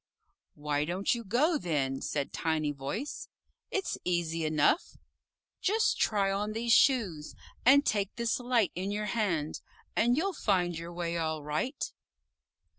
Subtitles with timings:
[0.55, 3.27] "Why don't you go, then?" said Tiny Voice.
[3.69, 4.97] "It's easy enough.
[5.61, 7.35] Just try on these Shoes,
[7.67, 9.61] and take this Light in your hand,
[9.95, 11.93] and you'll find your way all right."